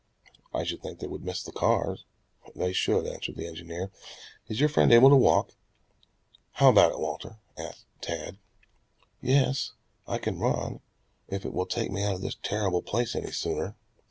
[0.51, 2.05] "I should think they would miss the cars."
[2.55, 3.91] "They should," answered the engineer.
[4.47, 5.51] "Is your friend able to walk?"
[6.53, 8.39] "How about it, Walter?" called Tad.
[9.21, 9.73] "Yes,
[10.07, 10.79] I can run
[11.27, 13.75] if it will take me out of this terrible place any sooner."